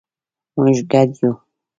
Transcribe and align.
مونږ 0.57 0.75
ګډ 0.91 1.09
یو 1.21 1.31